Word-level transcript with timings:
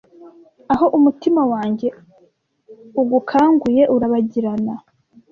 aho 0.73 0.85
umutima 0.97 1.41
wanjye 1.51 1.87
ugukanguye 3.01 3.83
urabagirana 3.95 4.73